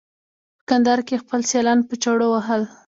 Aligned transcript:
په 0.57 0.63
کندهار 0.69 0.99
کې 1.07 1.13
یې 1.15 1.21
خپل 1.23 1.39
سیالان 1.49 1.79
په 1.87 1.95
چړو 2.03 2.25
وهل. 2.31 2.61